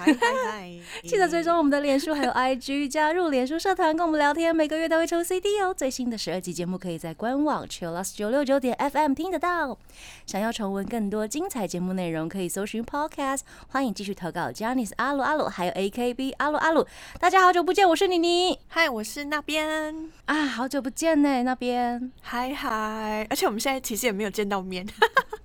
[0.00, 0.70] 嗨嗨！
[1.04, 5.74] 记得追踪我们的脸书还有 IG， 加入脸书社团跟我们聊天，每个月都会抽 CD 哦。
[5.74, 9.76] 最新的十二集节目可以在官网 chillus 九六九点 FM 听得到。
[10.24, 13.40] 想要重温更多精彩节目内容，可以搜寻 Podcast。
[13.68, 16.86] 欢迎继续投稿 j a n i c e 阿鲁阿鲁，还有 AKB 阿鲁阿鲁。
[17.18, 22.10] 大家好久不见，我是妮妮嗨，我是那边，啊，好久不见呢，那边。
[22.22, 23.26] 嗨嗨！
[23.28, 24.86] 而且我们现在其实也没有见到面，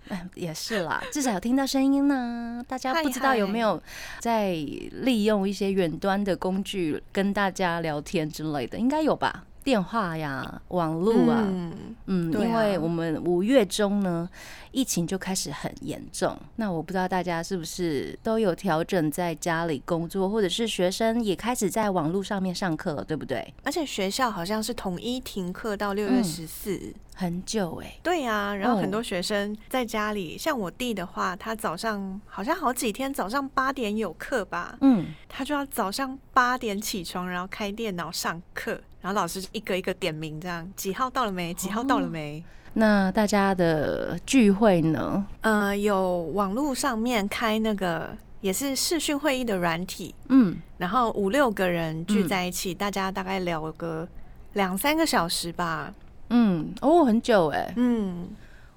[0.10, 2.64] 嗯， 也是啦，至少有听到声音呢。
[2.68, 3.82] 大家不知道有没有
[4.20, 8.78] 在利用一些远端的工具跟大家聊天之类的？
[8.78, 9.46] 应该有吧？
[9.66, 11.74] 电话呀，网络啊，嗯，
[12.06, 12.40] 嗯，啊。
[12.40, 14.30] 因为我们五月中呢，
[14.72, 16.38] 疫情就开始很严重。
[16.58, 23.52] 那我不知道大家是不是都有调整在家里工作，或者是学生也开始在网络上面上课了，对不对？
[23.64, 26.24] 而且学校好像是统一停课到六月嗯。
[26.24, 28.82] 十四、很久哎、对呀、然后哦。
[28.82, 41.54] 很多学生在家里，像我弟的话，他早上好像好几天早上八点有课吧，嗯，他就要早上八点起床，然后开电脑上课，然后老师就一个一个点名，这样几号到了没？
[41.54, 42.44] 几号到了没？
[42.74, 45.24] 那大家的聚会呢？
[45.42, 54.08] 呃，有网络上面开那个也是视讯会议的软体，嗯，然后五六个人聚在一起，大家大概聊个
[54.54, 55.94] 两三个小时吧。
[56.32, 58.28] 嗯，哦，很久哎、嗯，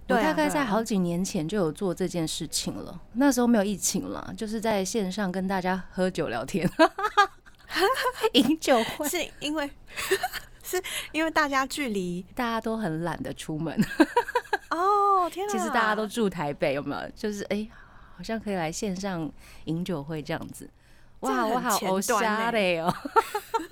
[0.08, 6.70] 我大概在好几年前就有做这件事情了，那时候没有疫情了，就是在线上跟大家喝酒聊天，
[8.34, 9.70] 饮酒会，是因为
[10.62, 13.78] 是因为大家距离大家都很懒得出门。
[14.70, 15.52] 哦，天哪！
[15.52, 17.10] 其实大家都住台北，有没有？
[17.14, 17.66] 就是哎、
[18.16, 19.30] 好像可以来线上
[19.64, 20.68] 饮酒会这样子。
[21.20, 22.94] 哇，我好偶前端瞎欸嘞哦，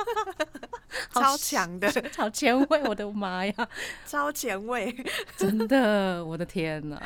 [1.14, 3.54] 超强的， 好前卫，我的妈呀！
[4.06, 4.94] 超前卫。
[5.36, 7.00] 真的，我的天哪，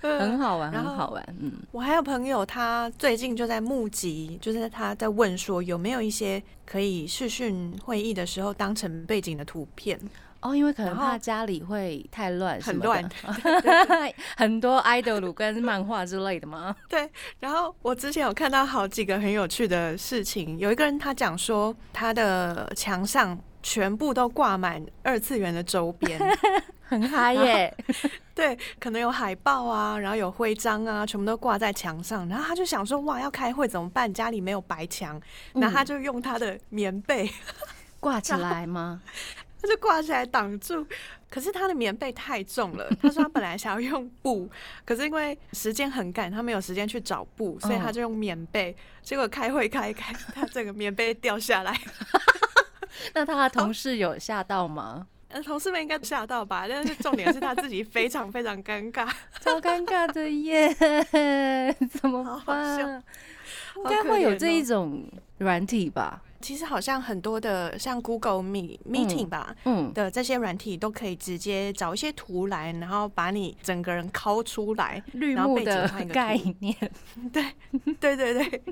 [0.00, 1.22] 很好玩，很好玩。
[1.40, 10.00] 嗯，我还有朋友，他最近就在募集，就是他在问说有没有一些可以视讯会议的时候当成背景的图片。
[10.40, 13.06] 哦，因为可能怕家里会太乱很乱
[14.36, 16.74] 很多 idol 跟漫画之类的吗。
[16.88, 26.18] 对，然后我之前有看到好几个很有趣的事情，有一个人他讲说他的墙上全部都挂满二次元的周边，
[26.88, 27.76] 很嗨耶！
[28.34, 32.26] 对，可能有海报啊，然后有徽章啊，全部都挂在墙上。
[32.26, 34.10] 然后他就想说，哇，要开会怎么办？
[34.12, 35.20] 家里没有白墙，
[35.52, 37.30] 那他就用他的棉被，
[38.00, 39.02] 挂起来吗？
[39.60, 40.86] 他就挂起来挡住。
[41.28, 44.50] 可是他的棉被太重了，他说他本来想要用布，
[44.84, 48.74] 可是因为时间很赶，他没有时间去找布，所以他就用棉被。
[49.00, 51.72] 结果开会开一开，他整个棉被掉下来。
[53.14, 55.06] 那他的同事有吓到吗？
[55.28, 56.66] 呃，同事们应该吓到吧？
[56.68, 59.08] 但是重点是他自己非常非常尴尬。
[59.40, 60.74] 超尴尬的耶，
[61.92, 63.04] 怎么好好笑办？
[63.76, 66.20] 应该会有这一种软体吧？
[66.40, 75.02] 其实好像很多的像 Google Meet Meeting 吧，嗯，的这些软体都可以直接找一些图来，然后把你整个人抠出来。
[75.12, 76.76] 绿然后背景幕的概图念，
[77.32, 77.44] 对
[78.00, 78.62] 对对对。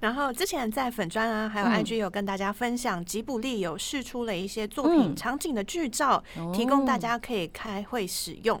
[0.00, 6.22] 然后之前在粉砖啊，还有嗯 IG 有跟大家分享，吉卜力有试出了一些作品嗯场景的剧照，
[6.54, 8.58] 提供大哦家可以开会使用。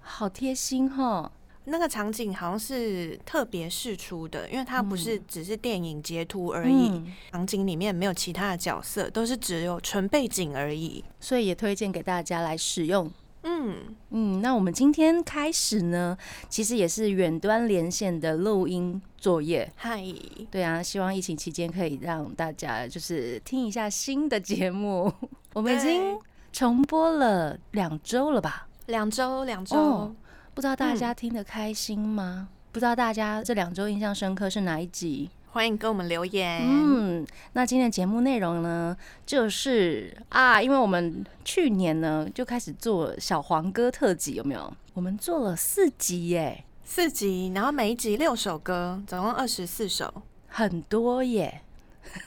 [0.00, 1.30] 好贴心哈。
[1.66, 11.04] 那个场景好像是特别试出的，因为它不是嗯只是电影截图而已，嗯，场景里面没有其他的角色，都是只有纯背景而已。
[11.20, 13.10] 所以也推荐给大家来使用。
[13.42, 13.76] 嗯，
[14.10, 16.16] 嗯，那我们今天开始呢，
[16.48, 19.70] 其实也是远端连线的录音作业。
[19.76, 20.02] 嗨，
[20.50, 25.12] 对啊，希望疫情期间可以让大家就是听一下新的节目。
[25.54, 26.18] 我们已经
[26.52, 28.66] 重播了两周了吧？
[28.86, 29.76] 两周两周。
[29.76, 30.16] 哦
[30.60, 32.50] 不知道大嗯家听得开心吗？
[32.70, 35.30] 不知道大家这两周印象深刻是哪一集？
[35.52, 36.60] 欢迎跟我们留言。
[36.62, 38.94] 嗯，那今天的节目内容呢，
[39.24, 44.70] 就是啊，因为我们去年呢就开始做小黄歌特辑，有没有？
[44.92, 50.12] 我们做了四集耶，四集，然后每一集六首歌，总共二十四首。
[50.46, 51.62] 很多耶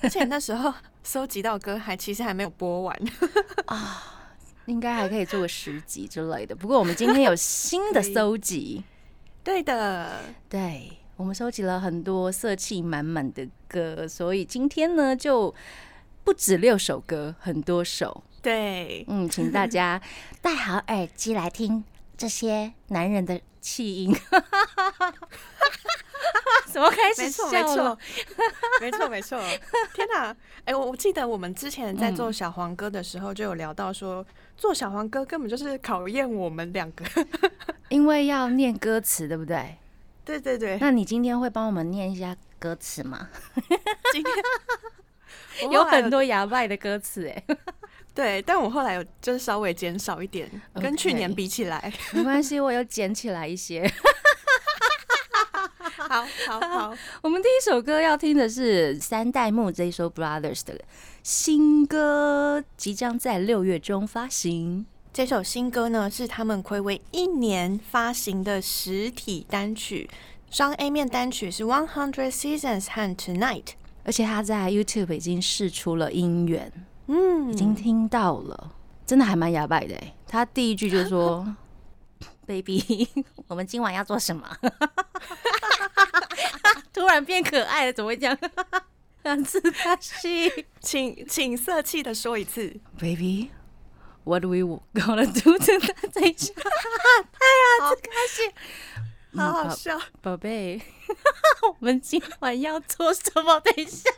[0.01, 0.73] 而且那时候
[1.03, 2.99] 搜集到歌还其实还没有播完。
[3.67, 4.12] 啊！
[4.65, 6.55] 应该还可以做个十集之类的。
[6.55, 8.83] 不过我们今天有新的 搜集，
[9.43, 15.53] 对的，对我们收集了很多色气满满的歌，所以今天呢就
[16.23, 18.23] 不止六首歌，很多首。
[18.41, 20.01] 对，嗯，请大家
[20.41, 21.83] 戴好耳机来听
[22.17, 24.15] 这些男人的气音。
[26.71, 27.99] 怎么开始笑了错？，
[28.81, 29.39] 没错，没错。
[29.93, 30.35] 天哪！
[30.65, 34.25] 哎、我我记得我们之前在做小黄歌的时候，就有聊到说，
[34.57, 37.05] 做小黄歌根本就是考验我们两个。
[37.89, 39.77] 因为要念歌词，对不对？
[40.25, 43.27] 对对对，那你今天会帮我们念一下歌词吗？
[44.13, 47.43] 今天有很多哑巴的歌词，哎，
[48.15, 51.91] 对，但我后来有就是稍微减少一点，跟去年比起来。
[52.13, 53.85] 没关系，我有捡起来一些。
[56.13, 60.79] 好好好， 我们第一首歌要听的是三代目这一首 Brothers 的
[61.23, 64.85] 新歌，即将在六月中发行。
[65.11, 70.07] 这首新歌呢是他们暌违一年发行的实体单曲，
[70.51, 73.69] 双 A 面单曲是 One Hundred Seasons 和 Tonight。
[74.05, 76.71] 而且他在 YouTube 已经试出了音源，
[77.07, 78.71] 嗯，已经听到了，
[79.07, 80.13] 真的还蛮哑巴的哎。
[80.27, 81.55] 他第一句就说：
[82.45, 83.07] “Baby，
[83.47, 84.47] 我们今晚要做什么？”
[87.03, 88.37] 突然变可爱了，怎么会这样？
[89.23, 92.73] 两次开心请请色气的说一次。
[92.97, 94.59] ，Baby，What we
[94.93, 96.11] gonna do tonight？
[96.13, 96.53] 等一下，
[97.81, 98.51] 好开心。
[99.35, 100.81] 好好笑，宝贝，
[101.67, 103.59] 我们今晚要做什么？
[103.59, 104.09] 等一下，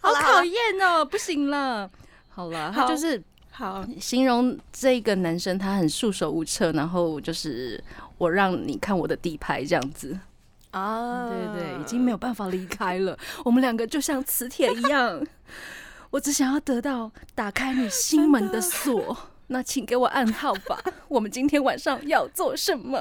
[0.00, 1.90] 好好啦考验哦，不行了。
[2.28, 3.20] 好了，他就是
[3.50, 7.82] 好，形容这个男生，他很束手无策，然后就是
[8.16, 10.16] 我让你看我的底牌这样子。
[10.80, 13.18] 啊对对对，已经没有办法离开了。
[13.44, 15.24] 我们两个就像磁铁一样，
[16.10, 19.16] 我只想要得到打开你心门的锁。
[19.48, 22.98] 那请给我暗号吧，我 我们今天晚上要做什么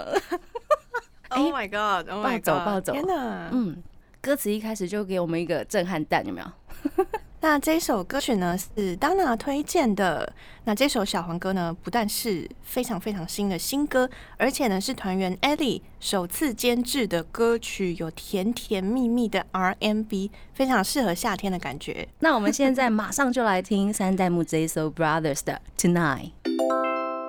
[1.29, 3.49] ？，Oh my my 暴走暴走天哪！
[3.51, 3.81] 嗯，
[4.21, 7.05] 歌词一开始就给我们一个震撼弹，有没有？
[7.41, 10.33] 那这首歌曲呢是 Donna 推荐的。
[10.63, 22.07] 那这首小黄歌呢，不但是非常非常新的新歌，而且呢是团员 Ellie 首次监制的歌曲，有甜甜蜜蜜的 R&B，非常适合夏天的感觉。
[22.19, 26.31] 那我们现在马上就来听三代目 J So Brothers 的 Tonight。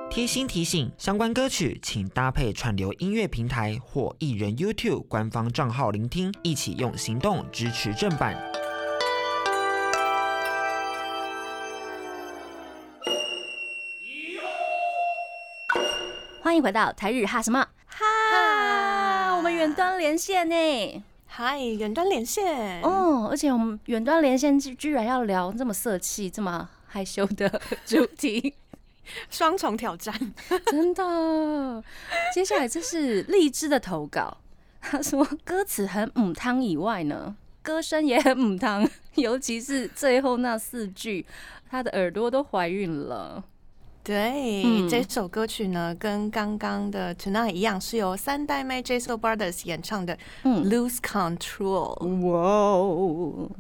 [0.09, 8.35] 贴心提醒：相关歌曲请搭配串流音乐平台或艺人 YouTube 官方账号聆听，一起用行动支持正版。
[16.57, 19.37] 欢迎回到台日哈什么哈？
[19.37, 21.05] 我们远端连线呢。
[21.27, 22.81] 嗨，远端连线。
[22.81, 28.55] 哦，而且我们远端连线居居然要聊这么色气、这么害羞的主题，
[29.29, 30.15] 双重挑战。
[30.73, 31.85] 真的。
[32.33, 34.39] 接下来这是荔枝的投稿，
[34.81, 41.27] 他说歌词很母汤以外呢，歌声也很母汤， 尤其是最后那四句，
[41.69, 43.45] 他的耳朵都怀孕了。
[44.07, 52.29] 对，嗯这首歌曲呢，跟刚刚的 Tonight 一样，是由三代妹 j a s o Brothers 演唱的嗯，Lose Control。
[52.29, 53.51] 哇哦，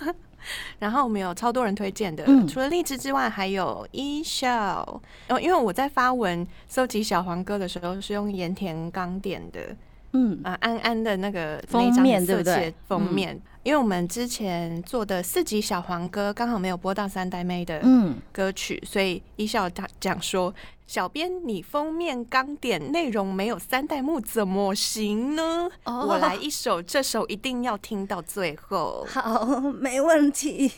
[0.80, 4.80] 然后我们有超多人推荐的，嗯除了荔枝之外，还有一笑。
[5.28, 9.76] 哦，因为我在发文搜集小黄歌的时候，是用盐田刚点的
[10.14, 20.54] 嗯啊、安安的那个封面对不对封面，因为我们之前做的四集小黄歌刚好没有播到三代妹的嗯，歌曲，所以一笑他讲说
[20.86, 25.68] ：“小编，你封面刚点内容没有三代目怎么行呢？
[25.82, 29.04] 哦我来一首，这首一定要听到最后。
[29.10, 30.70] 好，没问题，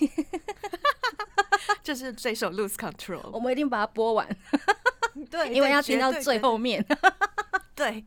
[1.83, 4.27] 就是这首《Lose Control 我》，们一定把它播完，
[5.31, 6.83] 对，因为要听到最后面。
[7.77, 8.03] 对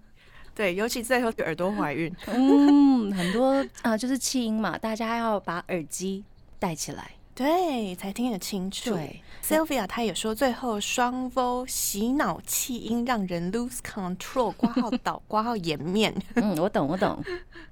[0.60, 6.22] 对，尤其最后耳朵怀孕， 嗯，很多啊、就是弃音嘛，大家要把耳机
[6.60, 7.12] 戴起来。
[7.40, 8.90] 对，才听得清楚。
[8.90, 16.14] 对，Sylvia 她也说，最后双 v 洗脑气音让人 lose control，挂号倒， 挂号颜面。
[16.36, 17.24] 嗯，我懂，我懂。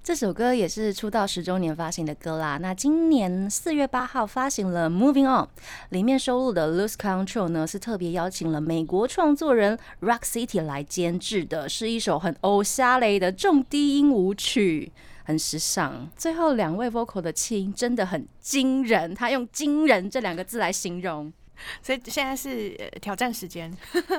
[0.01, 2.57] 这首歌也是出道十周年发行的歌啦。
[2.61, 5.43] 那今年四月八号发行了《Moving On》，
[5.89, 14.93] 里面收录的《Lose Control》呢是特别邀请了美国创作人 Rock City 来监制的，是一首很偶像类的重低音舞曲。
[15.27, 21.33] 很时尚，最后两位 vocal 的气音真的很惊人，他用“惊人”这两个字来形容。
[21.81, 23.69] 所以现在是、呃挑战时间。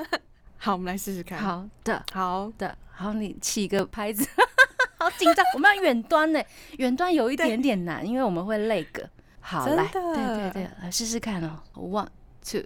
[0.57, 1.39] 好，我们来试试看。
[1.39, 4.23] 好的，好，的，好，你起个拍子，
[4.99, 5.43] 好紧张。
[5.55, 6.43] 我们要远端呢，
[6.77, 9.09] 远端有一点点难，因为我们会累个。
[9.39, 11.63] 好，来，对对对，来试试看哦。
[11.73, 12.09] One,
[12.43, 12.65] two,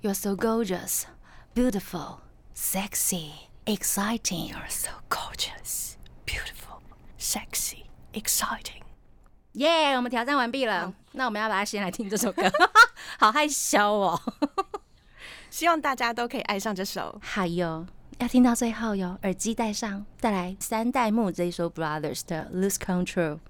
[0.00, 1.06] you're so gorgeous,
[1.56, 2.18] beautiful,
[2.54, 3.32] sexy,
[3.64, 4.52] exciting.
[4.52, 6.67] You're so gorgeous, beautiful,
[7.18, 8.82] sexy, exciting。
[9.52, 10.94] 耶、我们挑战完毕了。
[11.12, 12.42] 那我们要把它先来听这首歌？
[13.18, 14.20] 好害羞哦。
[15.50, 17.18] 希望大家都可以爱上这首。
[17.20, 17.86] 还有，
[18.18, 23.40] 要听到最后哟，耳机戴上，带来三代目这一首 Brothers 的 Lose Control。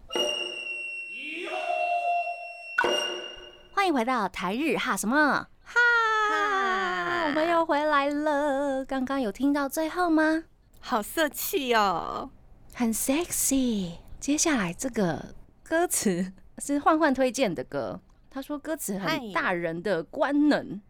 [3.75, 8.85] 欢迎回到台日哈什么哈，我们又回来了。
[8.85, 10.45] 刚刚有听到最后吗？
[10.81, 12.31] 好色气哦，
[12.78, 13.90] 很 sexy。
[14.20, 16.32] 接下来这个歌词
[16.62, 20.80] 是焕焕推荐的歌，他说歌词很大人的官能。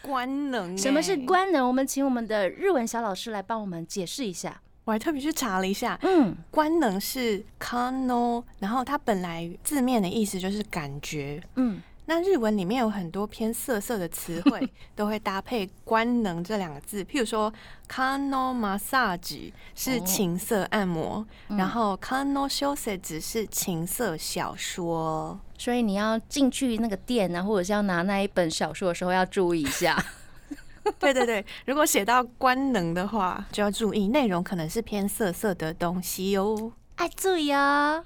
[0.00, 1.26] 官能 什么是欸？
[1.26, 1.68] 官能？
[1.68, 4.62] 我们请我们的日文小老师来帮我们解释一下。
[4.84, 11.42] 我还特别去查了一下，嗯，官能是 kano，然后它本来字面的意思就是感觉。
[11.56, 17.02] 嗯，那日文里面有很多偏色色的词汇， 都会搭配“官能”这两个字。
[17.04, 17.52] 譬如说
[17.88, 25.38] ，kano massage 是哦情色按摩，嗯然后 kano s h o s e 只是情色小说。
[25.58, 30.00] 所以你要进去那个店啊，或者是要拿那一本小说的时候，要注意一下。
[31.00, 36.72] 对对对，如果写到官能的话，就要注意内容可能是偏色色的东西哦。
[36.94, 38.04] 爱注意哦。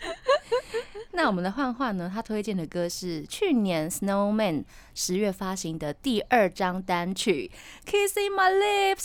[1.12, 2.10] 那我们的幻幻呢？
[2.12, 4.64] 他推荐的歌是去年 Snowman
[4.94, 7.50] 十月发行的第二张单曲
[7.90, 8.94] 《Kissing My Lips》。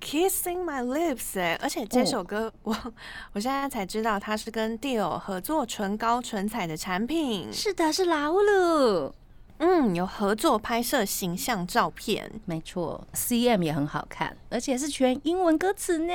[0.00, 2.76] Kissing My Lips，哎，而且这首歌、我
[3.32, 7.50] 我现在才知道，它是跟 Dior 合作唇膏唇彩的产品。
[7.50, 9.14] 是的，是拉乌鲁。
[9.58, 12.30] 嗯，有合作拍摄形象照片。
[12.44, 16.12] 没错，CM 也很好看，而且是全英文歌词呢。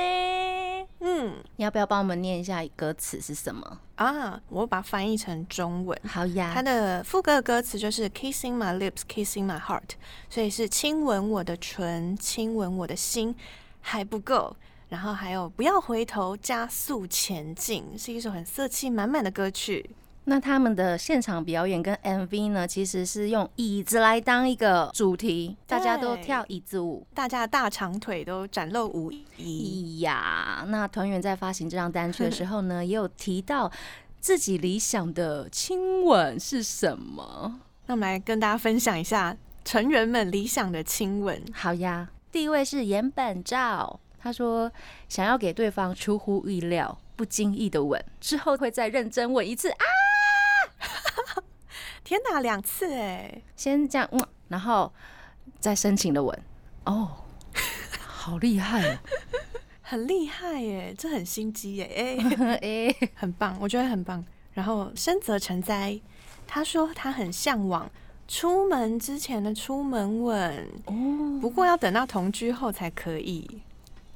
[1.02, 3.78] 嗯你要不要帮我们念一下歌词是什么？
[3.96, 5.98] 啊，我把它翻译成中文。
[6.06, 9.90] 好呀，它的副歌的歌词就是 kissing my lips, kissing my heart，
[10.28, 13.34] 所以是亲吻我的唇，亲吻我的心
[13.80, 14.54] 还不够，
[14.90, 19.90] 然后还有不要回头，加速前进，是一首很色气满满的歌曲。
[20.30, 27.04] 那他们的现场表演跟 MV 呢，其实是用椅子来当一个主题，大家都跳椅子舞。
[27.12, 29.24] 大家的大长腿都展露无遗。
[29.38, 33.68] 哎呀，那团员在发行这张单曲的时候呢， 也有提到
[34.20, 37.58] 自己理想的亲吻是什么。
[37.86, 41.42] 那我们来跟大家分享一下成员们理想的亲吻。
[41.52, 44.70] 好呀，第一位是岩本照，他说
[45.08, 49.84] 想要给对方出乎意料、不经意的吻，之后会再认真吻一次啊。
[52.04, 53.42] 天哪，两次哎！
[53.56, 54.92] 先这样，嗯，然后
[55.60, 56.36] 再深情的吻。
[56.84, 57.24] 哦，
[58.00, 58.98] 好厉害哦！
[59.82, 64.24] 很厉害耶，这很心机耶，哎、 哎、很棒，我觉得很棒。
[64.52, 66.00] 然后深泽成哉，
[66.46, 67.88] 他说他很向往
[68.26, 73.62] 出门之前的出门吻，哦，不过要等到同居后才可以。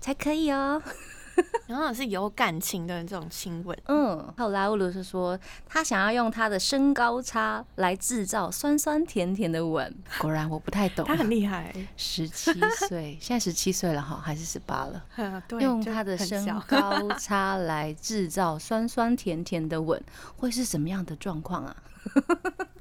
[0.00, 0.82] 才可以哦。
[1.66, 9.94] 然后是有感情的这种亲吻，嗯，还有拉乌鲁是说他想要用他的身高差来制造酸酸甜甜的吻。
[10.18, 12.52] 果然我不太懂，他很厉害，十七
[12.88, 15.02] 岁， 现在十七岁了哈，还是十八了？
[15.60, 20.00] 用他的身高差来制造酸酸甜甜的吻，
[20.36, 21.76] 会是什么样的状况啊？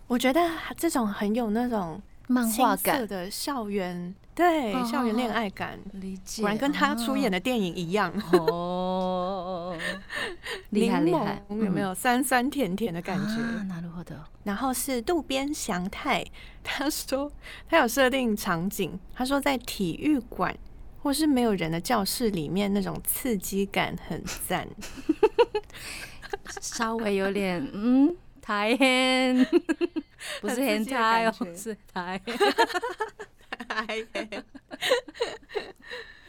[0.08, 0.42] 我觉得
[0.78, 8.13] 这种很有那种漫画感，的校园，对哦校园恋爱感，理解，果然跟他出演的电影一样。
[8.33, 9.77] 哦，
[10.71, 13.43] 厉害柠厉害，檬有没有酸酸甜甜的感觉？
[13.43, 13.67] 啊？
[13.69, 14.15] なるほど。
[14.45, 16.25] 然后是渡边祥太，
[16.63, 17.33] 他说
[17.69, 20.57] 他有设定场景，他说在体育馆
[21.03, 24.69] 或是没有人的教室里面，那种刺激感很赞。
[26.61, 29.45] 稍微有点嗯，台hen，
[30.41, 32.21] 不是很刺 hen 激的台哦感，觉是台。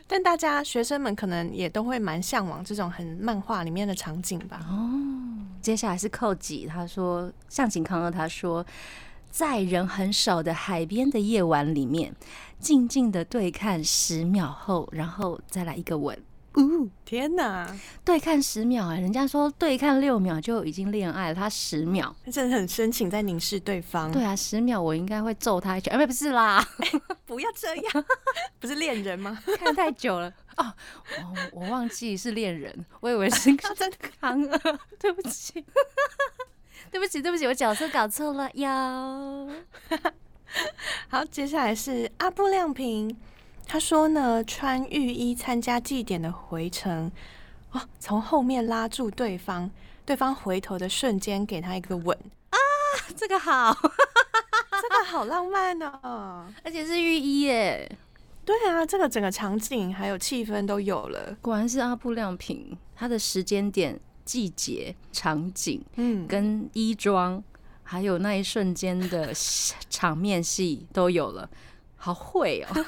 [0.07, 4.61] 但大家学生们可能也都会蛮向往这种很漫画里面的场景吧。
[4.69, 4.91] 哦，
[5.63, 8.65] 接下来是寇几，他说向井康二他说，
[9.31, 12.15] 在人很少的海边的夜晚里面，
[12.61, 16.23] 静静的对看十秒后，然后再来一个吻。
[16.57, 17.69] 呜、天哪，
[18.05, 22.15] 对看十秒哎、人家说对看六秒就已经恋爱了，他十秒。
[22.31, 24.11] 真的很深情在凝视对方。
[24.13, 26.65] 对啊，十秒我应该会揍他一拳，哎、不是啦，
[27.27, 28.05] 不要这样，
[28.61, 29.39] 不是恋人吗？
[29.59, 30.33] 看太久了。
[30.57, 30.73] 哦，
[31.53, 33.97] 我我忘记是恋人，我以为是 真的。
[34.21, 35.65] 康二，对不起，
[36.91, 39.51] 对不起，对不起，我角色搞错了哟。
[41.09, 43.17] 好，接下来是阿布亮平，
[43.67, 47.11] 他说呢，穿浴衣参加祭典的回程，
[47.73, 49.71] 哦，从后面拉住对方，
[50.05, 52.17] 对方回头的瞬间给他一个吻
[52.51, 52.59] 啊，
[53.17, 53.75] 这个好，
[54.83, 56.47] 这个好浪漫哦。
[56.63, 57.91] 而且是浴衣耶，
[58.45, 61.37] 对啊，这个整个场景还有气氛都有了。
[61.41, 67.43] 果然是阿布亮平，他的时间点、季节、场景嗯，跟衣装
[67.83, 69.33] 还有那一瞬间的
[69.91, 71.49] 场面戏都有了，
[72.05, 72.85] 好会哦！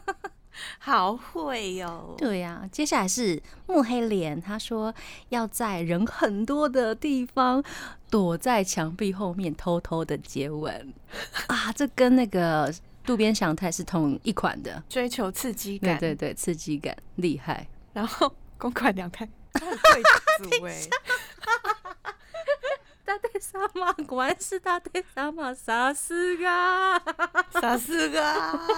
[0.78, 2.14] 好会哦！
[2.18, 4.94] 对呀，接下来是木黑莲，他说
[5.30, 7.64] 要在人很多的地方
[8.10, 10.92] 躲在墙壁后面偷偷的接吻
[11.48, 11.72] 啊！
[11.74, 12.70] 这跟那个
[13.04, 17.66] 渡边祥太是同一款的，追求刺激感，对对对，刺激感厉害。
[17.94, 20.02] 然后公款两太 贵
[20.58, 20.78] 族哎，
[23.08, 26.44] 大队杀马果然是大队杀马，傻死个，
[27.58, 28.20] 傻死个。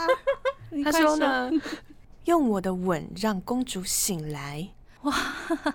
[0.85, 1.51] 他说呢，
[2.27, 4.69] 用我的吻让公主醒来，
[5.03, 5.13] 哇，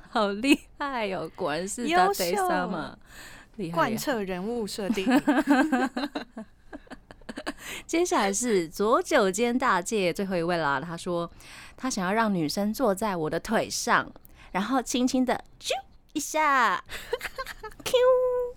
[0.09, 1.29] 好厉害哦！
[1.35, 2.97] 果然是大队杀马，
[3.57, 5.05] 厉害，贯彻人物设定。
[7.85, 10.79] 接下来是左九间大介最后一位啦。
[10.79, 11.29] 他说
[11.75, 14.09] 他想要让女生坐在我的腿上，
[14.53, 15.73] 然后轻轻的啾
[16.15, 16.81] 一下，
[17.83, 17.93] Q。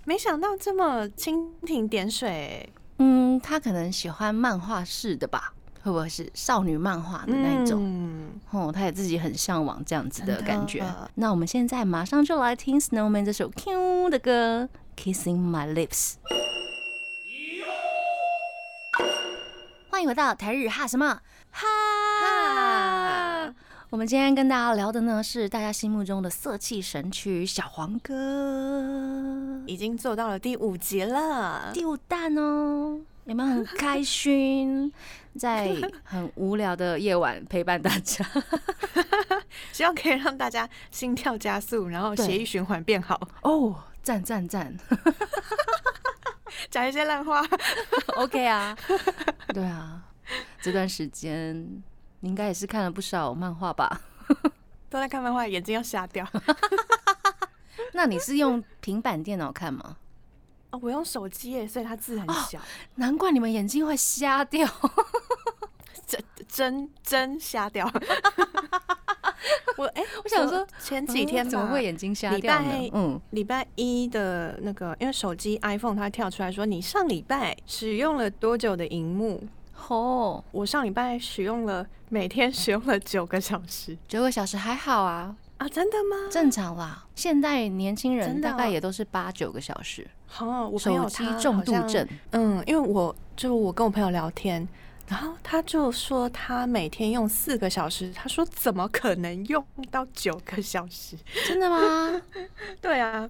[0.04, 2.72] 没想到这么蜻蜓点水。
[2.98, 5.52] 嗯，他可能喜欢漫画式的吧。
[5.82, 8.30] 会不会是少女漫画的那一种？
[8.50, 10.84] 哦，他也自己很向往这样子的感觉。
[11.16, 14.68] 那我们现在马上就来听 Snowman 这首 Q 的歌
[15.02, 16.14] 《Kissing My Lips》。
[19.90, 21.66] 欢迎回到台日哈什么哈？
[23.90, 28.82] 我们今天跟大家聊的呢是大家心目中的色气神曲《小黄歌》，
[29.66, 33.00] 已经做到了第五集了，第五弹哦。
[33.24, 34.92] 有没有很开心，
[35.38, 38.22] 在很无聊的夜晚陪伴大家？
[39.72, 43.18] 希望可以让大家心跳加速，然后血液循环变好。
[43.40, 44.74] 哦，赞赞赞！
[46.70, 47.42] 讲一些烂话
[48.16, 48.76] ，OK 啊？
[49.54, 50.02] 对啊，
[50.60, 51.82] 这段时间
[52.20, 54.00] 你应该也是看了不少漫画吧？
[54.90, 56.26] 都在看漫画，眼睛要瞎掉。
[57.92, 59.96] 那你是用平板电脑看吗？
[60.70, 62.60] 哦，我用手机耶，所以它字很小，
[62.96, 64.68] 难怪你们眼睛会瞎掉，
[66.06, 67.90] 真真真瞎掉。
[69.76, 72.90] 我哎，我想说前几天怎么会眼睛瞎掉呢？
[72.92, 79.42] 嗯，礼拜一的那个，因为手机 iPhone 它跳出来说你上礼拜使用了多久的荧幕？
[79.88, 85.34] 哦，我上礼拜使用了每天使用了九个小时，九个小时还好啊。
[85.58, 86.30] 啊，真的吗？
[86.30, 90.06] 正常啦，现代年轻人大概也都是八九个小时。
[90.26, 92.06] 好，我朋友他重度症。
[92.30, 94.66] 嗯，因为我就我跟我朋友聊天，
[95.08, 101.16] 然后他就说他每天用四个小时，他说怎么可能用到九个小时？
[101.48, 102.22] 真的吗？
[102.80, 103.28] 对啊，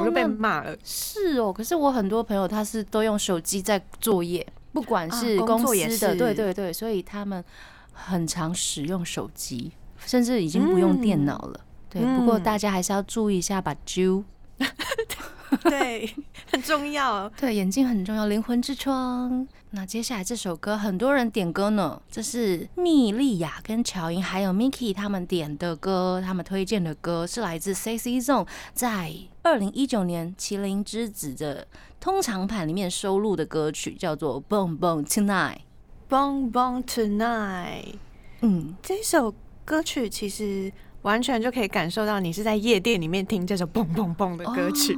[0.00, 0.76] 我就被骂了。
[0.84, 7.42] 是哦，可是我很多朋友他是都用手机在作业，不管是公司的，对对对，所以他们
[7.94, 9.72] 很常使用手机。
[10.06, 12.02] 甚至已经不用电脑了，对。
[12.18, 14.22] 不过大家还是要注意一下，把揪。
[15.62, 16.14] 对，
[16.52, 17.26] 很重要。
[17.40, 19.48] 对，眼睛很重要，灵魂之窗。
[19.70, 21.98] 那接下来这首歌，很多人点歌呢。
[22.10, 29.10] 这是蜜莉亚跟乔英还有 Miki 他们点的歌，他们推荐的歌是来自 Sexy Zone 在
[29.42, 31.66] 二零一九年《麒麟之子》的
[31.98, 35.54] 通常版里面收录的歌曲，叫做《Boom Boom Tonight》。
[36.08, 37.94] Boom Boom Tonight。
[38.40, 39.34] 嗯，这首。
[39.66, 44.94] 歌曲其实完全就可以感受到你是在夜店里面听这首蹦蹦蹦的歌曲，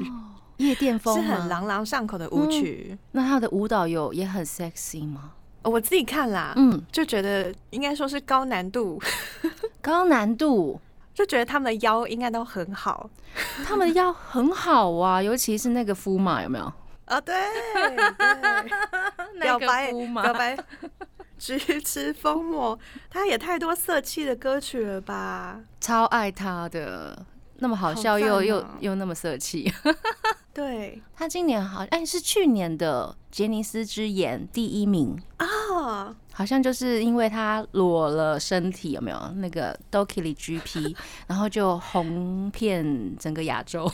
[0.56, 2.98] 夜店风是很朗朗上口的舞曲。
[3.12, 5.34] 那他的舞蹈有也很 sexy 吗？
[5.62, 9.00] 我自己看啦，嗯，就觉得应该说是高难度，
[9.80, 10.80] 高难度，
[11.14, 13.08] 就觉得他们的腰应该都很好，
[13.64, 16.72] 他们的腰很好啊，尤其是那个夫马有没有？
[17.06, 17.34] 啊，对，
[19.40, 20.56] 表白，表白。
[21.38, 22.78] 菊池风磨，
[23.10, 25.60] 他也太多色气的歌曲了吧？
[25.80, 27.24] 超爱他的，
[27.58, 29.70] 那么好笑又又又那么色气。
[30.54, 31.02] 对。
[31.14, 39.18] 他今年好哎是去年的杰尼斯之眼第一名啊，好像就是因为他裸了身体有没有？
[39.36, 40.96] 那个 Dokili GP，
[41.28, 43.86] 然后就红遍整个亚洲，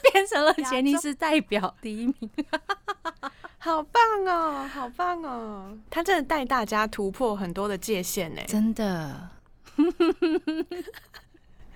[0.12, 2.30] 变成了杰尼斯代表第一名。
[3.60, 5.76] 好棒哦，好棒哦！
[5.90, 9.30] 他真的带大家突破很多的界限呢，真的。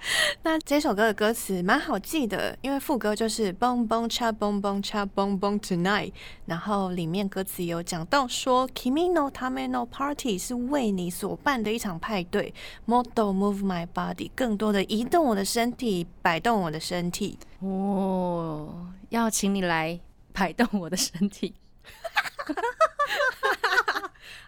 [0.42, 6.12] 那这首歌的歌词蛮好记的，因为副歌就是 “bong bong cha bong bong cha bong bong tonight”，
[6.46, 12.52] 然后里面歌词有讲到说 “kimi no tame no party” 是为你所办的一场派对
[12.86, 17.38] ，Model move my body” 更多的移动我的身体，摆动我的身体。
[17.60, 20.00] 哦，要请你来
[20.32, 21.54] 摆动我的身体。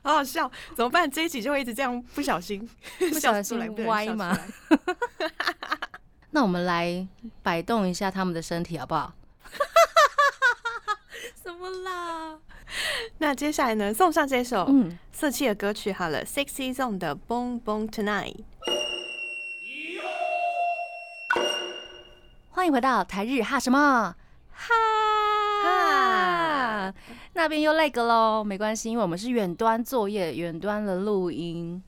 [0.03, 1.11] 好好笑，怎么办？
[1.11, 4.38] 这一集就会一直这样，不小心不小心歪吗？
[6.35, 7.07] 那我们来
[7.44, 9.12] 摆动一下他们的身体，好不好？
[11.47, 12.37] 么啦？
[13.18, 18.35] 那接下来呢，送上这首嗯，色气的歌曲好了，Sexy Zone 的《Boom Boom Tonight》。
[22.51, 24.16] 欢迎回到台日哈什么
[24.53, 24.75] 哈
[25.62, 26.92] 哈
[27.35, 31.81] 那边又累个喽，没关系，因为我们是远端作业，远端的录音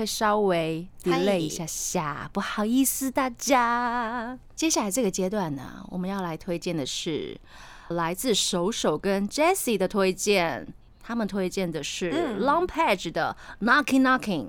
[0.00, 4.38] 会稍微 delay 一下下，不好意思大家。
[4.54, 7.38] 接下来这个阶段呢，我们要来推荐的是
[7.88, 10.66] 来自手手跟 Jessie 的推荐，
[11.02, 14.46] 他们推荐的是嗯 Long Page 的 Knocking Knocking。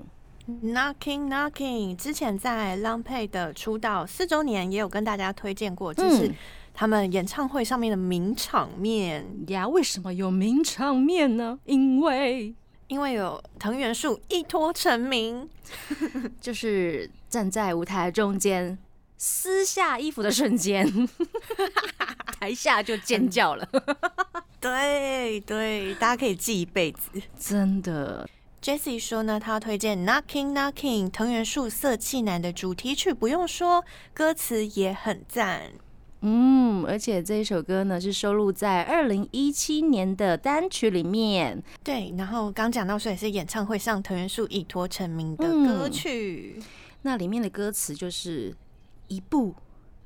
[0.48, 6.34] Knocking Knocking，之前在 Long Pay 的出道四周年也有跟大家推荐过，就是嗯
[6.72, 11.58] 他们演唱会上面的名场面，呀，为什么有名场面呢？
[11.66, 12.54] 因为
[12.92, 15.48] 因为有藤原树一脱成名，
[16.42, 18.76] 就是站在舞台中间
[19.16, 20.86] 撕下衣服的瞬间，
[22.38, 23.66] 台下就尖叫了，
[24.60, 27.08] 对对，大家可以记一辈子。
[27.40, 28.28] 真的。
[28.62, 35.72] Jessie 说呢，他要推荐 Knocking Knocking 藤原树色气男的主题曲，不用说，歌词也很赞。
[36.24, 41.62] 嗯，而且这一首歌呢是收录在二零一七年的单曲里面。
[41.82, 46.62] 对，然后刚讲到说也是演唱会上藤原树一托成名的歌曲。
[47.02, 48.54] 那里面的歌词就是
[49.08, 49.52] 一步、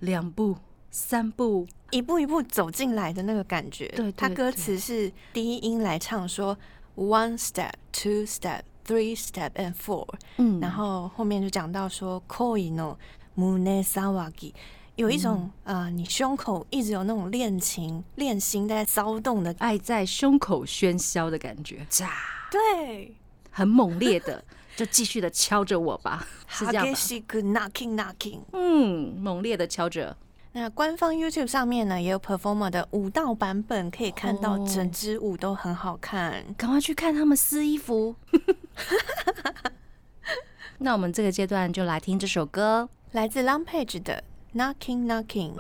[0.01, 0.57] 两步、
[0.91, 3.87] 三步，一步一步走进来的那个感觉。
[3.89, 6.57] 对对他歌词是第一音来唱说
[6.97, 10.07] one step, two step, three step and four，、
[10.39, 12.97] 嗯然后后面就讲到说 koi no
[13.37, 14.55] mune sawagi。
[14.97, 22.11] 有一种、嗯呃，你胸口一直有那种恋情、恋心在骚动的，爱在胸口喧嚣的感觉，炸，
[22.51, 23.15] 对，
[23.51, 24.43] 很猛烈的，
[24.75, 28.41] 就继续的敲着我吧， 是这样吧？knocking knocking。
[28.53, 30.17] 嗯，猛烈的敲着。
[30.53, 36.43] 那官方 YouTube 上面呢，也有 performer 的舞蹈版本，可以看到哦整支舞都很好看。
[36.57, 38.17] 赶快去看他们撕衣服。
[40.79, 42.89] 那我们这个阶段就来听这首歌。
[43.13, 44.25] 来自 Long Page 的
[44.57, 45.53] Knocking Knocking。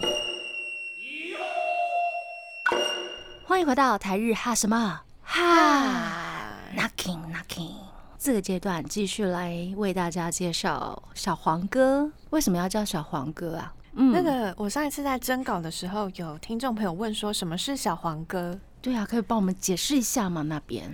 [3.44, 7.74] 欢迎回到台日哈什么哈 knocking knocking。
[8.18, 12.10] 这个阶段继续来为大家介绍小黄哥。
[12.30, 13.74] 为什么要叫小黄哥啊？
[13.92, 20.40] 嗯那个，我上一次在征稿的时候，有听众朋友问说什么是小黄哥，对啊，可以帮我们解释一下吗？
[20.40, 20.90] 那边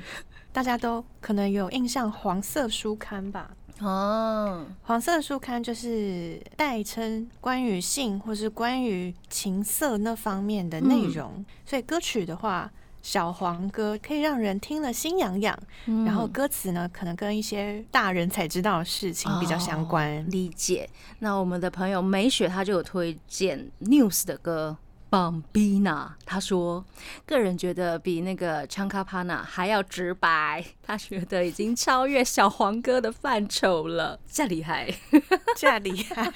[0.53, 3.53] 大家都可能有印象，黄色书刊吧？
[3.83, 12.71] 哦，黄色书刊就是代称关于性或是关于情色那方面的内容，所以歌曲的话，
[13.03, 20.25] 小黄歌可以让人听了心痒痒，嗯然后歌词呢，可能跟一些大人才知道的事情比较相关。
[20.31, 20.89] 理解。
[21.19, 24.77] 那我们的朋友美雪她就有推荐 News 的歌。
[25.13, 26.83] Bambina，他说，
[27.27, 34.91] 个人觉得比那个 Chankapana 还要直白，他觉得已经超越小黄哥的范畴了， 这厉害。
[35.55, 36.33] 这样厉害。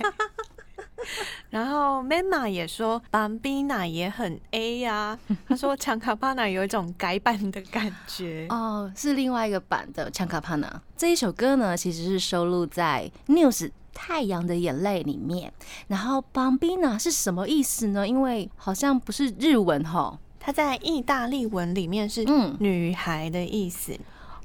[1.51, 8.47] 然后 Mama 也说 Bambina 也很 A 呀、 他说强卡巴纳有一种改版的感觉。
[8.51, 10.71] 哦，是另外一个版的 Chankapana。
[10.97, 15.53] 这一首歌呢，其实是收录在 News 太阳的眼泪里面。
[15.87, 18.07] 然后 Bambina 是什么意思呢？
[18.07, 20.19] 因为好像不是日文哈。
[20.39, 23.99] 它在意大利文里面是嗯女孩的意思。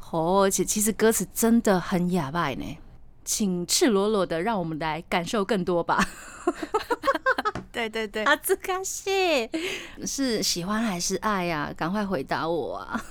[0.10, 2.78] 哦，而且其实歌词真的很哑巴呢。
[3.34, 6.06] 请赤裸裸的让我们来感受更多吧。
[7.72, 9.50] 对对对，阿兹卡西
[10.06, 13.02] 是喜欢还是爱呀、赶快回答我啊！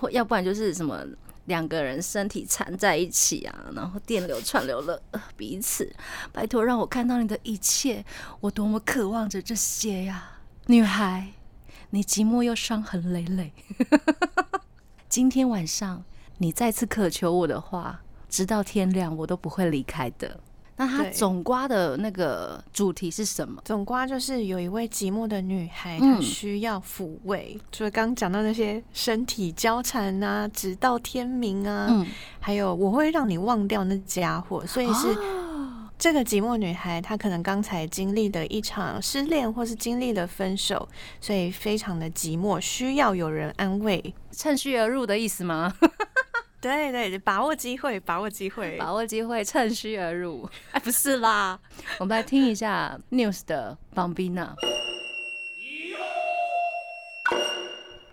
[0.00, 1.06] 或 要不然就是什么
[1.44, 5.88] 两个人身体缠在一起啊，然后电流串流了呃彼此。
[6.32, 8.04] 拜托让我看到你的一切，
[8.40, 11.34] 我多么渴望着这些呀、女孩，
[11.90, 13.52] 你寂寞又伤痕累累。
[15.08, 16.02] 今天晚上
[16.38, 20.40] 你再次渴求我的话，直到天亮我都不会离开的。
[20.76, 23.60] 那他总瓜的那个主题是什么？
[23.66, 27.60] 总瓜就是有一位寂寞的女孩，嗯她需要抚慰。
[27.70, 32.06] 除了刚刚讲到那些身体交缠啊，直到天明啊，嗯，
[32.38, 40.88] 还有我会让你忘掉那家伙，所以是哦这个寂寞女孩，她可能刚才经历了一场失恋，或是经历了分手，
[41.20, 44.14] 所以非常的寂寞，需要有人安慰。
[44.32, 45.74] 趁虚而入的意思吗？
[46.60, 48.76] 对对，把握机会，把握机会。
[48.76, 50.48] 把握机会，趁虚而入。
[50.72, 51.58] 哎，不是啦，
[51.98, 54.50] 我们来听一下 News 的 Bombina。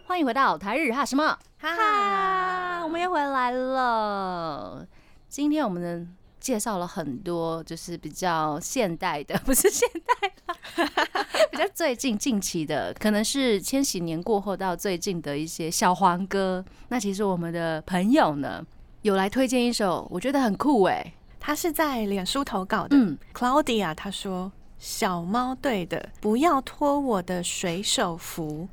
[0.06, 4.88] 欢迎回到台日哈什么哈，我们又回来了。
[5.28, 6.08] 今天我们的
[6.48, 16.64] 介绍了很多，就是比较现代的， 不是现代啦， 比较最近近期的，可能是千禧年过后到最近的一些小黄歌。
[16.88, 18.66] 那其实我们的朋友呢，
[19.02, 22.96] 有来推荐一首，我觉得很酷哎、他是在脸书投稿的。
[22.96, 28.70] 嗯，Claudia 他说：“小猫队的不要脱我的水手服。”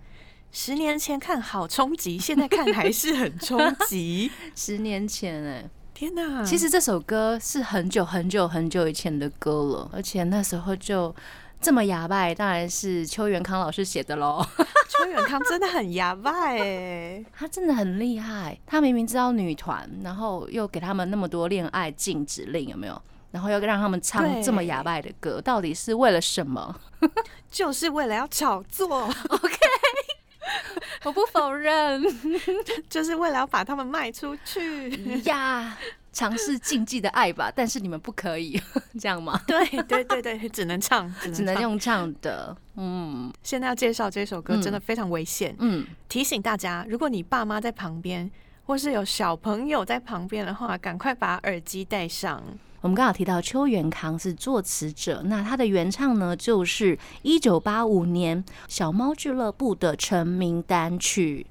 [0.53, 3.59] 十年前看好冲击，现在看还是很冲
[3.89, 4.31] 击。
[4.55, 6.43] 十年前哎、天哪！
[6.45, 11.15] 其实这首歌是很久很久很久以前的歌了，而且那时候就
[11.61, 14.45] 这么哑巴，当然是邱元康老师写的喽。
[14.91, 23.01] 邱元康真的很哑巴哎， 他真的很厉害，他明明知道女团，然后又给他们那么多恋爱禁止令，有没有？
[23.31, 26.75] 然后又让他们唱这么哑巴的歌，到底是为了什么？
[27.51, 29.09] 就是为了要炒作，
[31.05, 32.03] 我不否认
[32.89, 34.91] 就是为了要把他们卖出去。
[35.25, 35.77] 呀，
[36.13, 38.61] 尝试禁忌的爱吧，但是你们不可以
[38.99, 39.39] 这样吗？
[39.47, 41.61] 对对对对，只能唱， 只能。
[41.61, 48.31] 用唱的，嗯现在要介绍这首歌嗯真的非常危险，嗯，提醒大家，如果你爸妈在旁边，
[48.67, 52.43] 或是有小朋友在旁边的话，赶快把耳机戴上。
[52.85, 61.47] 我们刚好提到邱元康是作词者，那他的原唱呢，就是一九八五年小猫俱乐部的成名单曲。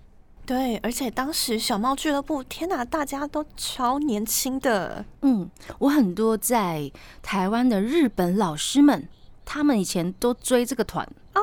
[0.46, 5.04] 对，而且当时小猫俱乐部，天哪，大家都超年轻的。
[5.24, 6.92] 嗯，我很多在
[7.24, 9.10] 台湾的日本老师们，
[9.44, 11.42] 他们以前都追这个团，啊，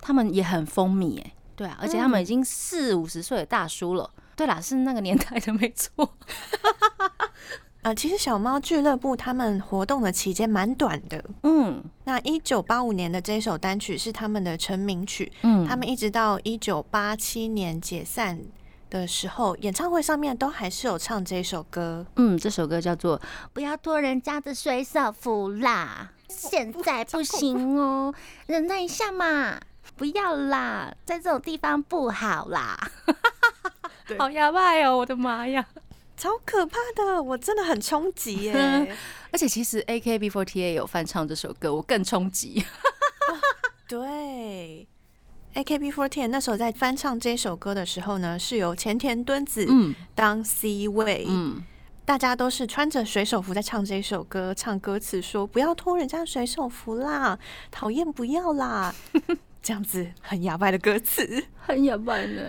[0.00, 4.10] 他们也很风靡哎，对啊，而且他们已经四五十岁的大叔了。
[4.34, 6.14] 对啦，是那个年代的，没错。
[7.88, 11.24] 呃，其实小猫俱乐部他们活动的期间蛮短的。
[11.42, 18.38] 嗯那一九八五年的这首单曲是他们的成名曲，嗯，他们一直到一九八七年解散
[18.90, 22.04] 的时候，演唱会上面都还是有唱这首歌。
[22.16, 23.18] 嗯，这首歌叫做
[23.54, 28.12] 《不要拖人家的水手服啦 》，现在不行哦，
[28.48, 29.58] 忍耐一下嘛，
[29.96, 32.78] 不要啦，在这种地方不好啦。
[34.18, 35.64] 好哑巴哦，我的妈呀！
[36.18, 38.52] 超可怕的，我真的很冲击耶！
[39.30, 42.64] 而且其实 AKB48 有翻唱这首歌，我更冲击。
[43.86, 44.86] 对
[45.54, 51.62] ，AKB48 那时候在翻唱这首歌的时候呢，是由前田敦子嗯当 C 位，嗯，
[52.04, 57.38] 大家都是穿着水手服在唱这首歌，唱歌词说不要脱人家水手服啦，
[57.70, 58.94] 讨厌不要啦，
[59.62, 61.44] 这样子很哑巴的歌词。
[61.58, 62.42] 很哑巴呢。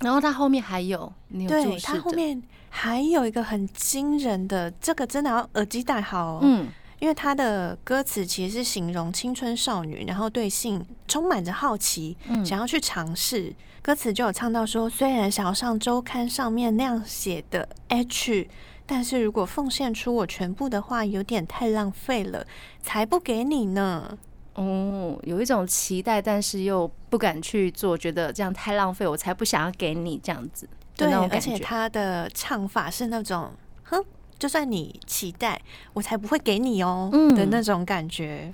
[0.00, 2.42] 然后他后面还有，你有注对，视的它后面
[2.76, 6.40] 还有一个很惊人的，这个真的要耳机戴好哦。
[6.42, 13.54] 嗯因为他的歌词其实是形容青春少女，然后对性充满着好奇，嗯想要去尝试。
[13.82, 18.48] 歌词就有唱到说，虽然想要上周刊上面那样写的 H，
[18.86, 22.46] 但是如果奉献出我全部的话，有点太浪费了，
[22.82, 24.16] 才不给你呢。
[24.54, 31.38] 哦，有一种期待，但是又不敢去做，觉得这样太浪费，我才不想要给你这样子的对，而。
[31.38, 33.52] 且他的唱法是那种，
[33.84, 34.02] 哼，
[34.38, 35.60] 就算你期待，
[35.92, 38.52] 我才不会给你哦、嗯的那种感觉。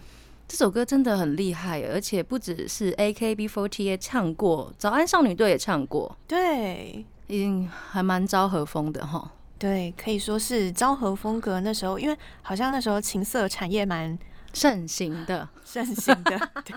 [0.49, 7.05] 这首歌真的很厉害，而且不只是 AKB48 唱过，早安少女队也唱过，对。
[7.29, 9.31] 已经，还蛮昭和风的哈。
[9.59, 11.61] 对，可以说是昭和风格。
[11.61, 14.19] 那时候，因为好像那时候情色产业蛮
[14.53, 16.77] 盛行的， 盛行的，对，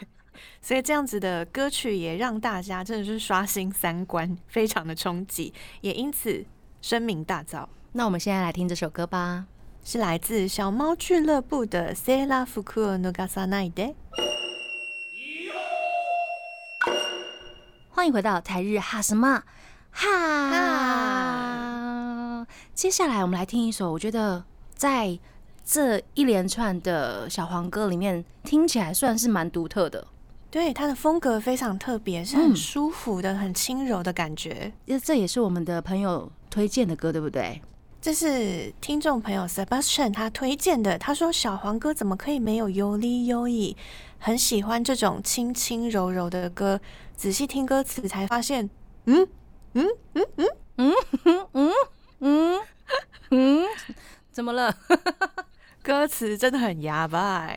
[0.62, 6.44] 所以这样子的歌曲也让大家真的是刷新三观，非常的冲击，也因此
[6.80, 7.66] 声名大噪。
[7.92, 9.46] 那我们现在来听这首歌吧。
[9.82, 13.94] 是来自小猫俱乐部的《セーラー服を脱がさないで》。
[17.88, 19.42] 欢迎回到台日哈什么
[19.90, 20.36] 哈。
[22.74, 25.18] 接下来我们来听一首，我觉得在
[25.64, 30.06] 这一连串的小黄歌里面，听起来算是蛮独特的。
[30.55, 34.71] 对，它的风格非常特别，是嗯很舒服的、很轻柔的感觉。
[34.87, 37.61] 这这也是我们的朋友推荐的歌，对不对？
[38.01, 43.75] 这是听众朋友 Sebastian 他推荐的，他说小黄歌怎么可以没有优丽优异？
[44.17, 46.79] 很喜欢这种轻轻柔柔的歌，
[47.17, 48.69] 仔细听歌词才发现，
[49.07, 49.27] 嗯
[49.73, 50.93] 嗯嗯嗯
[51.25, 51.71] 嗯嗯
[52.19, 52.61] 嗯
[53.31, 53.65] 嗯，
[54.31, 54.73] 怎么了？
[55.83, 57.51] 歌词真的很哑巴。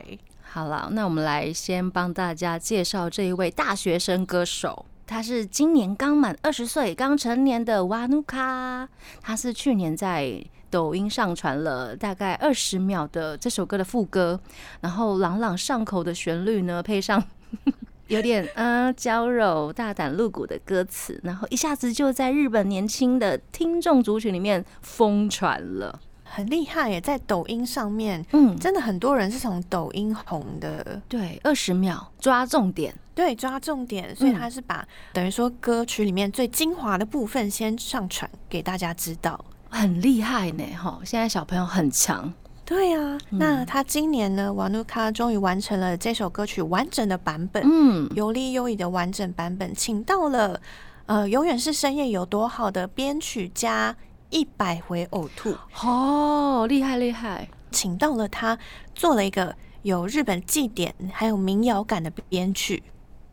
[0.51, 4.87] 好了，那我们来先帮大家介绍这一位大学生歌手。
[5.07, 8.89] 他是今年刚满二十岁、刚成年的瓦努卡。
[9.21, 14.41] 他是去年在抖音上传了大概二十秒的这首歌的副歌，
[14.81, 17.23] 然后朗朗上口的旋律呢，配上
[18.09, 26.01] 有点嗯娇柔、大胆露骨的歌词，然后一下子就在日本年轻的听众族群里面疯传了。
[26.31, 39.43] 很厉害耶，在抖音上面，嗯，真的很多人是从抖音红的，对，二十秒抓重点，对，抓重点，所以嗯他是把、等于说歌曲里面最精华的部分先上传给大家知道。
[39.71, 40.99] 很厉害呢，哈！
[41.05, 42.33] 现在小朋友很强，
[42.65, 43.39] 对啊，嗯。
[43.39, 50.59] 那他今年呢，瓦努卡终于完成了这首歌曲完整的版本，嗯，有力优异的完整版本，请到了
[51.05, 53.95] 呃，永远是深夜有多好的编曲家
[54.31, 58.59] 一百回呕吐，哦，厉害厉害，请到了他
[58.95, 62.83] 做了一个有日本祭典还有民谣感的编曲。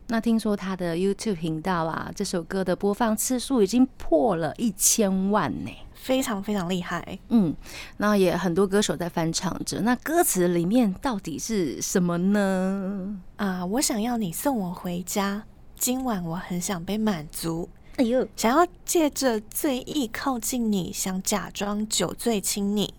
[0.08, 5.70] 那听说他的 YouTube 频道啊，这首歌的播放次数已经破了一千万呢。
[5.94, 7.52] 非常非常厉害，嗯，
[7.96, 9.80] 那也很多歌手在翻唱着。
[9.80, 13.20] 那歌词里面到底是什么呢？
[13.36, 15.42] 啊、我想要你送我回家，
[15.74, 22.92] 今晚我很想被满足，哎呦，想要借着醉意靠近你，想假装酒醉亲你。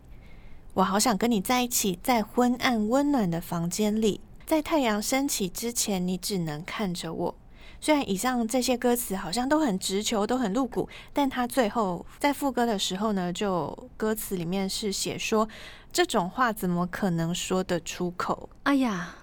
[0.73, 7.35] 我好想跟你在一起，在昏暗温暖的房间里，在太阳升起之前，你只能看着我。
[7.79, 15.47] 虽然以上这些歌词好像都很直球，都很露骨，但他最后在副歌的时候呢，就歌词里面是写说，
[15.93, 18.49] 这种话怎么可能说得出口？
[18.63, 19.13] 哎呀，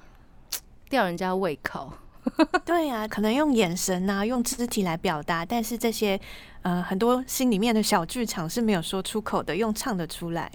[0.89, 1.95] 吊人家胃口。
[2.65, 6.19] 对呀、可能用眼神呐、用肢体来表达，但是这些
[6.63, 10.51] 呃很多心里面的小剧场是没有说出口的，用唱的出来，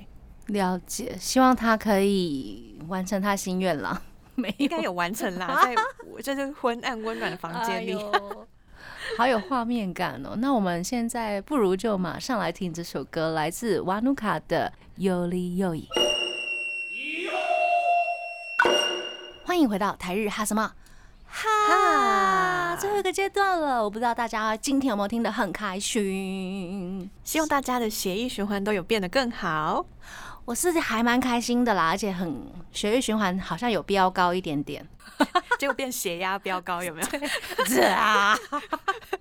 [0.47, 4.01] 了解，希望他可以完成他心愿了。
[4.35, 5.75] 没 应该有完成啦，在
[6.11, 7.93] 我就是昏暗温暖的房间里。
[7.93, 8.19] 哎
[9.17, 10.35] 好有画面感哦。
[10.37, 15.81] 那我们现在不如就马上来听这首歌，来自瓦努卡的《尤里尤伊》。
[19.43, 20.71] 欢迎回到台日哈什么
[21.31, 27.09] 哈哈最后一个阶段了，我不知道大家今天有没有听得很开心。
[27.23, 29.85] 希望大家的血液循环都有变得更好。
[30.45, 34.87] 我是还蛮开心的啦，而且很血液循环好像有飙高一点点。
[35.59, 37.07] 结果变血压飙高，有没有？
[37.67, 38.35] 是啊，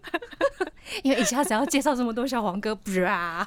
[1.04, 3.46] 因为一下子要介绍这么多小黄哥，不是啊？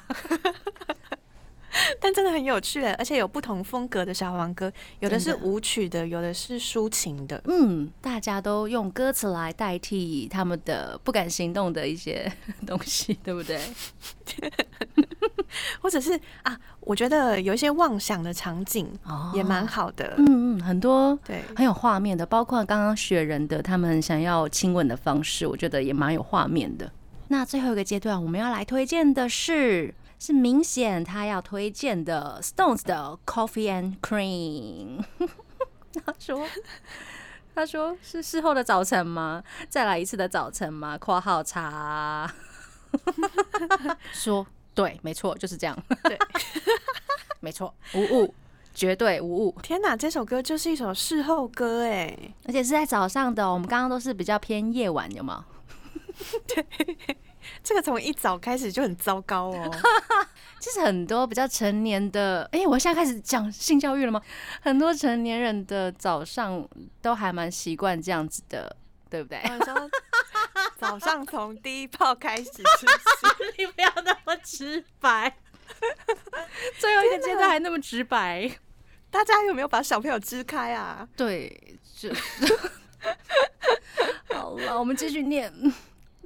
[2.00, 7.42] 但真的很有趣耶，而且有不同风格的小黄歌，有的是舞曲的，有的是抒情的。
[7.46, 12.30] 嗯，大家都用歌词来代替他们的不敢行动的一些
[12.66, 13.60] 东西，对不对？
[15.80, 20.14] 或者是啊，我觉得有一些妄想的场景哦也蛮好的。
[20.18, 26.90] 嗯嗯，很多对，很有画面的，包括刚刚雪人的他们想要亲吻的方式，我觉得也蛮有画面的。
[27.28, 35.04] 那最后一个阶段，我们要来推荐的是，是明显他要推荐的 Stones 的 Coffee and Cream。
[36.04, 36.46] 他说。
[37.54, 39.42] 他说：“是事后的早晨吗？
[39.68, 42.32] 再来一次的早晨吗？”（括号茶。
[44.12, 45.76] 说：“对，没错，就是这样。
[46.04, 46.16] 对，
[47.40, 48.34] 没错，无误，
[48.72, 49.54] 绝对无误。
[49.60, 52.16] 天哪，这首歌就是一首事后歌哎。
[52.46, 55.44] 而且是在早上的哦、我们刚刚都是比较偏夜晚，有吗？
[57.62, 59.70] 这个从一早开始就很糟糕哦。
[60.60, 64.22] 其实很多比较成年的，哎、我现在开始讲性教育了吗？
[64.60, 66.66] 很多成年人的早上
[67.00, 68.76] 都还蛮习惯这样子的，
[69.10, 69.42] 对不对？
[70.78, 72.50] 早上从第一泡开始？
[73.58, 75.36] 你不要那么直白，
[76.78, 78.50] 最后一个阶段还那么直白。
[79.10, 81.06] 大家有没有把小朋友支开啊？
[81.16, 82.08] 对，就
[84.32, 85.52] 好了，我们继续念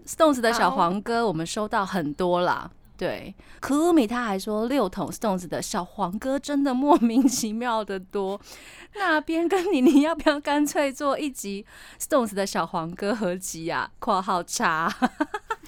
[0.06, 2.70] Stones 的小黄歌，我们收到很多啦。
[2.96, 8.40] 对，Kumi 他还说六桶 Stones 的小黄歌真的莫名其妙的多。
[8.94, 11.66] 那边跟你，你要不要干脆做一集
[12.00, 14.90] Stones 的小黄歌合集啊？（括号叉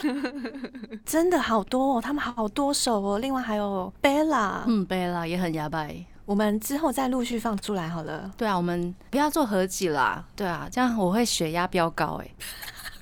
[1.05, 3.19] 真的好多哦，他们好多首哦。
[3.19, 4.63] 另外还有 Bella，、）。
[4.67, 6.03] 嗯，，Bella 也很牙白。
[6.25, 8.31] 我们之后再陆续放出来好了。
[8.39, 10.25] 对啊，我们不要做合集啦。
[10.35, 12.31] 对啊，这样我会血压飙高哎、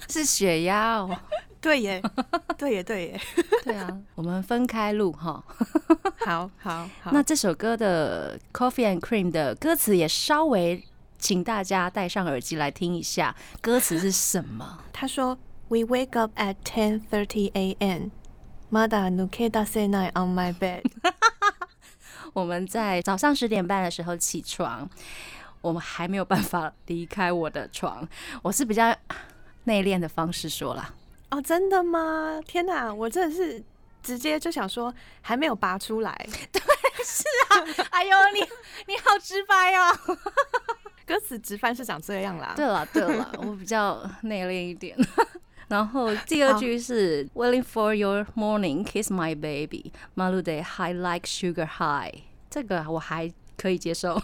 [0.09, 1.17] 是血压哦。
[1.61, 2.01] 对耶，
[2.57, 3.21] 对耶，对耶。
[3.65, 5.43] 对啊，我们分开录哈。
[6.25, 10.85] 好 好好，那这首歌的 Coffee and Cream 的歌词也稍微，
[11.19, 14.79] 请大家戴上耳机来听一下，歌词是什么？
[14.93, 15.37] 他说
[15.69, 18.11] ：“We wake up at 10:30 a.m.
[18.71, 20.83] Mada nukeda senai on my bed。
[22.33, 24.89] 我们在早上十点半的时候起床，
[25.63, 28.07] 我们还没有办法离开我的床。
[28.43, 28.95] 我是比较
[29.67, 30.93] 内敛的方式说啦，”
[31.31, 32.41] 哦，真的吗？
[32.47, 33.63] 天哪，我真的是
[34.03, 36.13] 直接就想说还没有拔出来。
[36.51, 36.61] 对，
[37.05, 38.41] 是啊哎呦，你
[38.87, 40.17] 你好直白哦。
[41.07, 42.53] 歌词直翻是长这样啦。
[42.57, 44.97] 对了对了，我比较内敛一点。
[45.69, 52.23] 然后第二句是 Waiting for your morning, kiss my baby, malude high like sugar high。
[52.49, 54.21] 这个我还可以接受。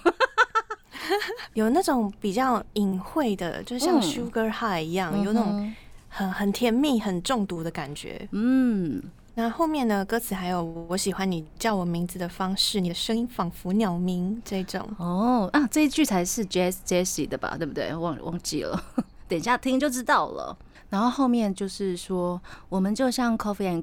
[1.55, 5.75] 有那种比较隐晦的，就像嗯 Sugar High 一样，有那种
[6.09, 8.29] 很很甜蜜、很中毒的感觉。
[8.33, 9.03] 嗯，
[9.35, 10.05] 那后面呢？
[10.05, 14.87] 歌词还有我喜欢你叫我名字的方式，你的声音仿佛鸟鸣这种。
[14.99, 17.57] 哦啊，这一句才是 Jess Jessie 的吧？
[17.57, 17.95] 对不对？
[17.95, 18.83] 忘忘记了，
[19.29, 20.57] 等一下听就知道了。
[20.91, 22.39] 然后后面就是说，
[22.69, 23.81] 我们就像 Coffee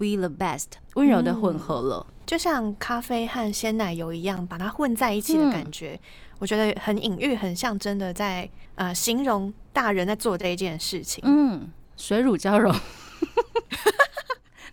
[0.00, 2.06] Cream，We the best，温柔的混合了。
[2.26, 6.00] 就像咖啡和鲜奶油一样，把它混在一起的感觉，
[6.38, 11.22] 我觉得很隐喻、很象征的在呃形容大人在做这一件事情。
[11.26, 12.74] 嗯，水乳交融。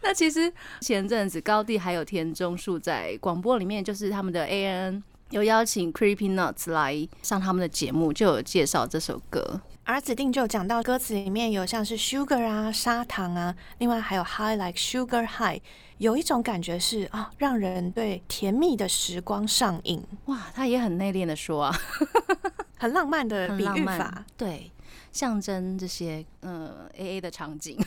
[0.04, 9.60] 那其实前阵子高地还有田中树在广播里面，就是他们的 A N 有邀请 Creepy Nuts 来上他们的节目，就有介绍这首歌。
[9.88, 15.58] 而指定就讲到歌词里面有像是 sugar 啊、砂糖啊，另外还有 high like sugar high，
[15.98, 21.74] 有一种感觉是啊，让人对甜蜜的时光上瘾，哇，他也很内敛的说啊，
[22.78, 24.70] 很浪漫的比很浪漫喻法。，对，
[25.14, 27.80] 象征这些呃 A A 的场景。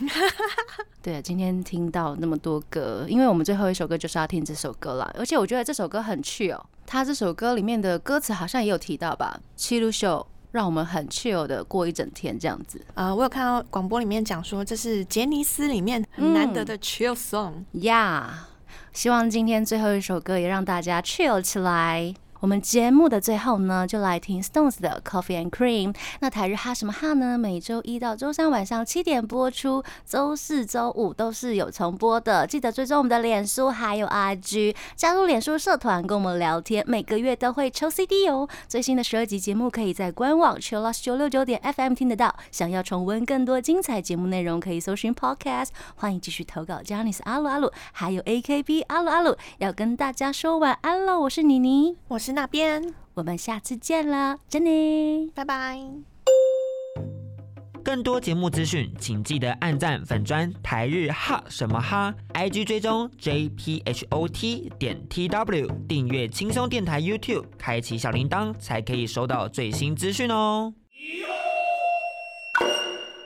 [1.02, 5.12] 对，今天听到那么多歌，因为我们最后一首歌就是要听这首歌啦。
[5.18, 12.80] 而且我觉得这首歌很趣哦，它这首歌里面的歌词好像也有提到吧，七路秀让我们很 chill 的过一整天这样子。
[12.94, 17.64] 呃，我有看到广播里面讲说，这是杰尼斯里面很难得的 chill song。
[17.72, 18.48] 呀、
[18.92, 22.14] 希望今天最后一首歌也让大家 chill 起来。
[22.40, 25.92] 我们节目的最后呢，就来听 Stones 的 Coffee and Cream。
[26.20, 27.36] 那台日哈什么哈呢？
[27.36, 32.46] 每周一到周三晚上七点播出，周四周五都是有重播的。
[32.46, 38.48] 记得追踪我们的脸书还有 IG，加入脸书社团跟我们聊天，每个月都会抽 CD 哦。
[38.68, 42.32] 最新的十二集节目可以在官网 c h i l l o s 九六九点 FM 听得到。
[42.52, 45.70] 想要重温更多精彩节目内容，可以搜寻 Podcast。
[45.96, 51.18] 欢迎继续投稿 j a n i c e 阿鲁阿鲁，还有 AKB 阿鲁阿鲁，要跟大家说晚安喽。
[51.18, 52.82] 我是妮妮，我是是那边，
[53.14, 55.32] 我们下次见了，珍妮。
[55.34, 55.80] 拜拜。
[57.82, 70.74] 更多节目资讯，请记得按赞粉砖台日哈什么哈，IG 追踪 JPHOT 点 TW，订阅轻松电台 YouTube，开启小铃铛才可以收到最新资讯哦。